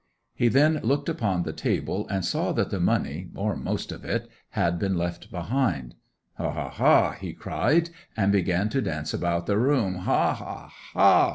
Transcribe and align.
'He 0.33 0.47
then 0.47 0.79
looked 0.81 1.09
upon 1.09 1.43
the 1.43 1.53
table 1.53 2.07
and 2.07 2.25
saw 2.25 2.53
that 2.53 2.71
the 2.71 2.79
money, 2.79 3.29
or 3.35 3.55
most 3.55 3.91
of 3.91 4.03
it, 4.03 4.27
had 4.49 4.79
been 4.79 4.95
left 4.97 5.29
behind. 5.29 5.93
'"Ha, 6.39 6.51
ha, 6.51 6.69
ha!" 6.71 7.11
he 7.11 7.33
cried, 7.33 7.91
and 8.17 8.31
began 8.31 8.67
to 8.69 8.81
dance 8.81 9.13
about 9.13 9.45
the 9.45 9.59
room. 9.59 9.93
"Ha, 9.97 10.33
ha, 10.33 10.71
ha!" 10.93 11.29